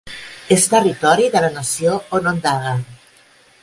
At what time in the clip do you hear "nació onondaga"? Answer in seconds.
1.59-2.77